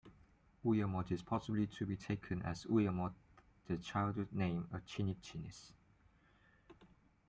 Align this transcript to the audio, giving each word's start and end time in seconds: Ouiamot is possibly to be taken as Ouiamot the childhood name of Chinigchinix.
Ouiamot 0.65 1.11
is 1.11 1.21
possibly 1.21 1.67
to 1.67 1.85
be 1.85 1.95
taken 1.95 2.41
as 2.41 2.63
Ouiamot 2.65 3.13
the 3.67 3.77
childhood 3.77 4.33
name 4.33 4.67
of 4.71 4.83
Chinigchinix. 4.87 5.73